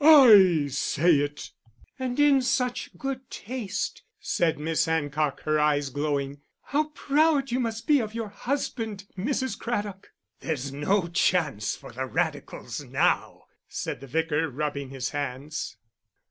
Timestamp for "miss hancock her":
4.57-5.59